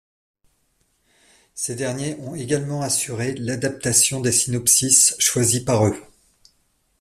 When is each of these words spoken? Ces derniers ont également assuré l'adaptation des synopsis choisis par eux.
Ces 1.53 1.75
derniers 1.75 2.15
ont 2.21 2.33
également 2.33 2.81
assuré 2.81 3.35
l'adaptation 3.35 4.19
des 4.19 4.31
synopsis 4.31 5.15
choisis 5.19 5.59
par 5.63 5.85
eux. 5.85 5.95